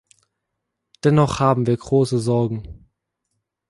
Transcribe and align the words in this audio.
Dennoch 1.03 1.39
haben 1.39 1.67
wir 1.67 1.77
große 1.77 2.17
Sorgen. 2.17 2.87